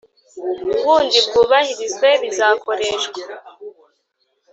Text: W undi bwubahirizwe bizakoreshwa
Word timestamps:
W 0.87 0.89
undi 0.95 1.17
bwubahirizwe 1.27 2.07
bizakoreshwa 2.21 3.19